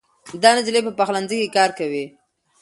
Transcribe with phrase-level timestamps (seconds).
[0.41, 2.05] دا نجلۍ په پخلنځي کې کار کوي.